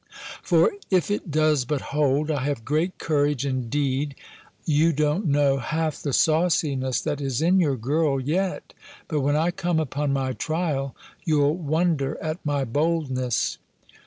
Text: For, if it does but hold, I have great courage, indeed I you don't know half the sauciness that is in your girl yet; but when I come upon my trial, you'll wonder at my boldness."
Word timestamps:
For, 0.41 0.71
if 0.89 1.11
it 1.11 1.29
does 1.29 1.63
but 1.63 1.79
hold, 1.93 2.31
I 2.31 2.41
have 2.45 2.65
great 2.65 2.97
courage, 2.97 3.45
indeed 3.45 4.15
I 4.17 4.23
you 4.65 4.93
don't 4.93 5.27
know 5.27 5.59
half 5.59 6.01
the 6.01 6.11
sauciness 6.11 6.99
that 7.01 7.21
is 7.21 7.39
in 7.39 7.59
your 7.59 7.77
girl 7.77 8.19
yet; 8.19 8.73
but 9.07 9.21
when 9.21 9.35
I 9.35 9.51
come 9.51 9.79
upon 9.79 10.11
my 10.11 10.33
trial, 10.33 10.95
you'll 11.23 11.55
wonder 11.55 12.17
at 12.19 12.43
my 12.43 12.65
boldness." 12.65 13.59